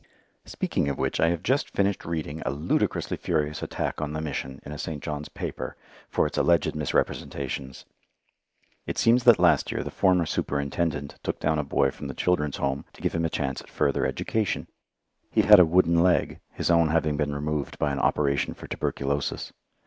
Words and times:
Speaking 0.45 0.89
of 0.89 0.97
which 0.97 1.19
I 1.19 1.27
have 1.29 1.43
just 1.43 1.69
finished 1.69 2.05
reading 2.05 2.41
a 2.43 2.49
ludicrously 2.49 3.17
furious 3.17 3.61
attack 3.61 4.01
on 4.01 4.13
the 4.13 4.19
Mission 4.19 4.59
in 4.65 4.71
a 4.71 4.77
St. 4.79 4.99
John's 5.03 5.29
paper, 5.29 5.77
for 6.09 6.25
its 6.25 6.39
alleged 6.39 6.73
misrepresentations. 6.75 7.85
It 8.87 8.97
seems 8.97 9.25
that 9.25 9.37
last 9.37 9.71
year 9.71 9.83
the 9.83 9.91
former 9.91 10.25
superintendent 10.25 11.19
took 11.21 11.39
down 11.39 11.59
a 11.59 11.63
boy 11.63 11.91
from 11.91 12.07
the 12.07 12.15
Children's 12.15 12.57
Home 12.57 12.83
to 12.93 13.01
give 13.03 13.13
him 13.13 13.25
a 13.25 13.29
chance 13.29 13.61
at 13.61 13.69
further 13.69 14.07
education. 14.07 14.67
He 15.29 15.41
had 15.43 15.59
a 15.59 15.65
wooden 15.65 16.01
leg, 16.01 16.39
his 16.49 16.71
own 16.71 16.89
having 16.89 17.15
been 17.15 17.35
removed 17.35 17.77
by 17.77 17.91
an 17.91 17.99
operation 17.99 18.55
for 18.55 18.65
tuberculosis. 18.65 19.53